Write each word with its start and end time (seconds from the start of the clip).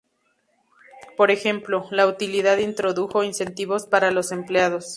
Por 1.15 1.29
ejemplo, 1.29 1.85
la 1.91 2.07
utilidad 2.07 2.57
introdujo 2.57 3.23
incentivos 3.23 3.85
para 3.85 4.09
los 4.09 4.31
empleados. 4.31 4.87